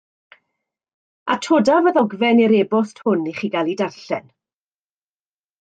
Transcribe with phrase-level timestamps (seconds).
[1.35, 4.29] Atodaf y ddogfen i'r e-bost hwn i chi gael ei darllen